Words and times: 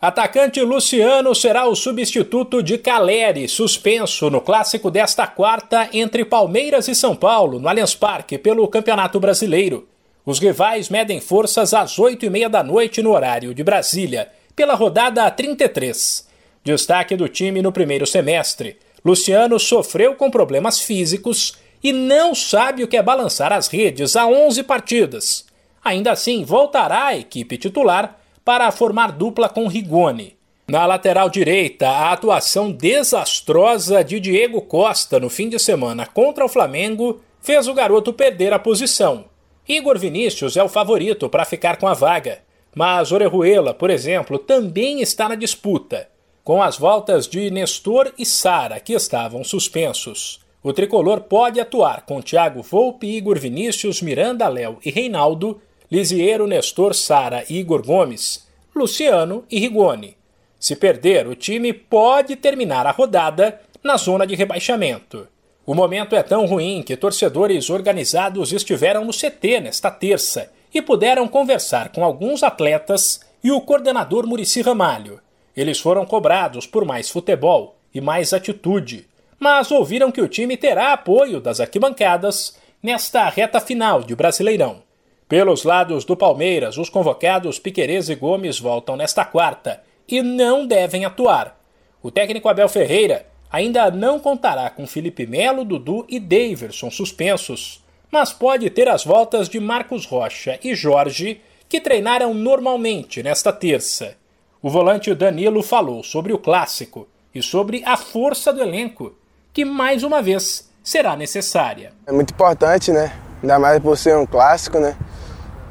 Atacante 0.00 0.60
Luciano 0.60 1.34
será 1.34 1.66
o 1.66 1.74
substituto 1.74 2.62
de 2.62 2.78
Caleri, 2.78 3.48
suspenso 3.48 4.30
no 4.30 4.40
clássico 4.40 4.92
desta 4.92 5.26
quarta 5.26 5.88
entre 5.92 6.24
Palmeiras 6.24 6.86
e 6.86 6.94
São 6.94 7.16
Paulo, 7.16 7.58
no 7.58 7.68
Allianz 7.68 7.96
Parque, 7.96 8.38
pelo 8.38 8.68
Campeonato 8.68 9.18
Brasileiro. 9.18 9.88
Os 10.24 10.38
rivais 10.38 10.88
medem 10.88 11.20
forças 11.20 11.74
às 11.74 11.98
oito 11.98 12.24
e 12.24 12.30
meia 12.30 12.48
da 12.48 12.62
noite 12.62 13.02
no 13.02 13.10
horário 13.10 13.52
de 13.52 13.64
Brasília, 13.64 14.28
pela 14.54 14.76
rodada 14.76 15.28
33. 15.28 16.28
Destaque 16.62 17.16
do 17.16 17.28
time 17.28 17.60
no 17.60 17.72
primeiro 17.72 18.06
semestre. 18.06 18.76
Luciano 19.04 19.58
sofreu 19.58 20.14
com 20.14 20.30
problemas 20.30 20.78
físicos 20.78 21.58
e 21.82 21.92
não 21.92 22.36
sabe 22.36 22.84
o 22.84 22.88
que 22.88 22.96
é 22.96 23.02
balançar 23.02 23.52
as 23.52 23.66
redes 23.66 24.14
há 24.14 24.28
11 24.28 24.62
partidas. 24.62 25.44
Ainda 25.84 26.12
assim, 26.12 26.44
voltará 26.44 27.06
à 27.06 27.16
equipe 27.16 27.58
titular 27.58 28.16
para 28.48 28.72
formar 28.72 29.12
dupla 29.12 29.46
com 29.46 29.68
Rigoni. 29.68 30.34
Na 30.66 30.86
lateral 30.86 31.28
direita, 31.28 31.86
a 31.86 32.12
atuação 32.12 32.72
desastrosa 32.72 34.02
de 34.02 34.18
Diego 34.18 34.62
Costa 34.62 35.20
no 35.20 35.28
fim 35.28 35.50
de 35.50 35.58
semana 35.58 36.06
contra 36.06 36.46
o 36.46 36.48
Flamengo 36.48 37.20
fez 37.42 37.68
o 37.68 37.74
garoto 37.74 38.10
perder 38.10 38.54
a 38.54 38.58
posição. 38.58 39.26
Igor 39.68 39.98
Vinícius 39.98 40.56
é 40.56 40.62
o 40.62 40.68
favorito 40.68 41.28
para 41.28 41.44
ficar 41.44 41.76
com 41.76 41.86
a 41.86 41.92
vaga, 41.92 42.38
mas 42.74 43.12
Orejuela, 43.12 43.74
por 43.74 43.90
exemplo, 43.90 44.38
também 44.38 45.02
está 45.02 45.28
na 45.28 45.34
disputa, 45.34 46.08
com 46.42 46.62
as 46.62 46.78
voltas 46.78 47.28
de 47.28 47.50
Nestor 47.50 48.14
e 48.18 48.24
Sara, 48.24 48.80
que 48.80 48.94
estavam 48.94 49.44
suspensos. 49.44 50.40
O 50.62 50.72
tricolor 50.72 51.20
pode 51.20 51.60
atuar 51.60 52.06
com 52.06 52.22
Thiago 52.22 52.62
Volpe, 52.62 53.14
Igor 53.14 53.38
Vinícius, 53.38 54.00
Miranda 54.00 54.48
Léo 54.48 54.78
e 54.82 54.90
Reinaldo 54.90 55.60
Lisiero, 55.90 56.46
Nestor, 56.46 56.94
Sara 56.94 57.44
e 57.48 57.58
Igor 57.58 57.84
Gomes, 57.84 58.46
Luciano 58.74 59.44
e 59.50 59.58
Rigoni. 59.58 60.16
Se 60.60 60.76
perder, 60.76 61.26
o 61.26 61.34
time 61.34 61.72
pode 61.72 62.36
terminar 62.36 62.86
a 62.86 62.90
rodada 62.90 63.60
na 63.82 63.96
zona 63.96 64.26
de 64.26 64.34
rebaixamento. 64.34 65.26
O 65.64 65.74
momento 65.74 66.14
é 66.14 66.22
tão 66.22 66.46
ruim 66.46 66.82
que 66.82 66.96
torcedores 66.96 67.70
organizados 67.70 68.52
estiveram 68.52 69.04
no 69.04 69.12
CT 69.12 69.60
nesta 69.60 69.90
terça 69.90 70.50
e 70.74 70.82
puderam 70.82 71.26
conversar 71.26 71.90
com 71.90 72.04
alguns 72.04 72.42
atletas 72.42 73.20
e 73.42 73.50
o 73.50 73.60
coordenador 73.60 74.26
Murici 74.26 74.60
Ramalho. 74.60 75.20
Eles 75.56 75.78
foram 75.78 76.04
cobrados 76.04 76.66
por 76.66 76.84
mais 76.84 77.08
futebol 77.08 77.76
e 77.94 78.00
mais 78.00 78.32
atitude, 78.32 79.06
mas 79.38 79.70
ouviram 79.70 80.12
que 80.12 80.20
o 80.20 80.28
time 80.28 80.56
terá 80.56 80.92
apoio 80.92 81.40
das 81.40 81.60
arquibancadas 81.60 82.58
nesta 82.82 83.28
reta 83.28 83.60
final 83.60 84.02
de 84.02 84.14
Brasileirão. 84.14 84.87
Pelos 85.28 85.62
lados 85.62 86.06
do 86.06 86.16
Palmeiras, 86.16 86.78
os 86.78 86.88
convocados 86.88 87.58
Piquerez 87.58 88.08
e 88.08 88.14
Gomes 88.14 88.58
voltam 88.58 88.96
nesta 88.96 89.26
quarta 89.26 89.82
e 90.08 90.22
não 90.22 90.66
devem 90.66 91.04
atuar. 91.04 91.60
O 92.02 92.10
técnico 92.10 92.48
Abel 92.48 92.66
Ferreira 92.66 93.26
ainda 93.52 93.90
não 93.90 94.18
contará 94.18 94.70
com 94.70 94.86
Felipe 94.86 95.26
Melo, 95.26 95.66
Dudu 95.66 96.06
e 96.08 96.18
Daverson 96.18 96.90
suspensos, 96.90 97.84
mas 98.10 98.32
pode 98.32 98.70
ter 98.70 98.88
as 98.88 99.04
voltas 99.04 99.50
de 99.50 99.60
Marcos 99.60 100.06
Rocha 100.06 100.58
e 100.64 100.74
Jorge, 100.74 101.42
que 101.68 101.78
treinaram 101.78 102.32
normalmente 102.32 103.22
nesta 103.22 103.52
terça. 103.52 104.16
O 104.62 104.70
volante 104.70 105.14
Danilo 105.14 105.62
falou 105.62 106.02
sobre 106.02 106.32
o 106.32 106.38
clássico 106.38 107.06
e 107.34 107.42
sobre 107.42 107.82
a 107.84 107.98
força 107.98 108.50
do 108.50 108.62
elenco, 108.62 109.14
que 109.52 109.62
mais 109.62 110.02
uma 110.02 110.22
vez 110.22 110.70
será 110.82 111.14
necessária. 111.14 111.92
É 112.06 112.12
muito 112.12 112.32
importante, 112.32 112.90
né? 112.90 113.12
Ainda 113.42 113.58
mais 113.58 113.78
por 113.78 113.96
ser 113.98 114.16
um 114.16 114.24
clássico, 114.24 114.80
né? 114.80 114.96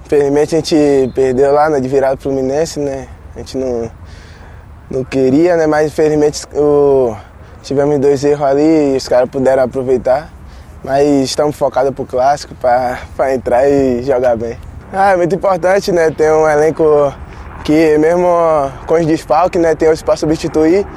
Infelizmente 0.08 0.56
a 0.56 0.60
gente 0.60 1.12
perdeu 1.14 1.52
lá 1.52 1.70
né, 1.70 1.82
de 1.82 1.88
virada 1.90 2.16
Fluminense, 2.16 2.80
né? 2.80 3.10
A 3.36 3.40
gente 3.40 3.58
não, 3.58 3.92
não 4.90 5.04
queria, 5.04 5.58
né? 5.58 5.68
Mas 5.68 5.88
infelizmente 5.88 6.48
o, 6.56 7.14
tivemos 7.62 8.00
dois 8.00 8.24
erros 8.24 8.48
ali 8.48 8.94
e 8.94 8.96
os 8.96 9.06
caras 9.06 9.30
puderam 9.30 9.64
aproveitar. 9.64 10.30
Mas 10.82 11.06
estamos 11.26 11.58
focados 11.58 11.94
pro 11.94 12.06
clássico 12.06 12.56
para 12.56 13.34
entrar 13.34 13.68
e 13.68 14.02
jogar 14.04 14.38
bem. 14.38 14.58
Ah, 14.94 15.12
é 15.12 15.18
muito 15.18 15.36
importante, 15.36 15.92
né? 15.92 16.10
Ter 16.10 16.32
um 16.32 16.48
elenco 16.48 17.14
que 17.66 17.98
mesmo 17.98 18.28
com 18.86 18.94
os 18.94 19.06
desfalques, 19.06 19.62
né, 19.62 19.76
tem 19.76 19.90
outros 19.90 20.04
para 20.04 20.16
substituir. 20.16 20.88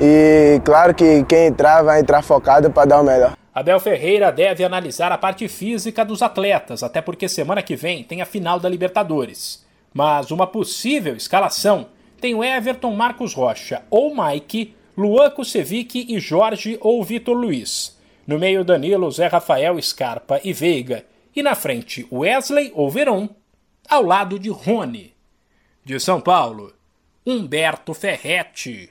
E 0.00 0.60
claro 0.64 0.92
que 0.92 1.22
quem 1.22 1.46
entrar 1.46 1.84
vai 1.84 2.00
entrar 2.00 2.20
focado 2.20 2.68
para 2.68 2.84
dar 2.84 3.00
o 3.00 3.04
melhor. 3.04 3.34
Abel 3.56 3.80
Ferreira 3.80 4.30
deve 4.30 4.62
analisar 4.64 5.10
a 5.10 5.16
parte 5.16 5.48
física 5.48 6.04
dos 6.04 6.20
atletas, 6.20 6.82
até 6.82 7.00
porque 7.00 7.26
semana 7.26 7.62
que 7.62 7.74
vem 7.74 8.04
tem 8.04 8.20
a 8.20 8.26
final 8.26 8.60
da 8.60 8.68
Libertadores. 8.68 9.64
Mas 9.94 10.30
uma 10.30 10.46
possível 10.46 11.16
escalação 11.16 11.88
tem 12.20 12.34
o 12.34 12.44
Everton 12.44 12.94
Marcos 12.94 13.32
Rocha 13.32 13.82
ou 13.88 14.14
Mike, 14.14 14.74
Luan 14.94 15.30
Kusevic 15.30 16.04
e 16.06 16.20
Jorge 16.20 16.76
ou 16.82 17.02
Vitor 17.02 17.34
Luiz. 17.34 17.98
No 18.26 18.38
meio 18.38 18.62
Danilo, 18.62 19.10
Zé 19.10 19.26
Rafael, 19.26 19.80
Scarpa 19.80 20.38
e 20.44 20.52
Veiga. 20.52 21.06
E 21.34 21.42
na 21.42 21.54
frente 21.54 22.06
Wesley 22.12 22.70
ou 22.74 22.90
Verón, 22.90 23.26
ao 23.88 24.02
lado 24.02 24.38
de 24.38 24.50
Rony. 24.50 25.14
De 25.82 25.98
São 25.98 26.20
Paulo, 26.20 26.74
Humberto 27.24 27.94
Ferretti. 27.94 28.90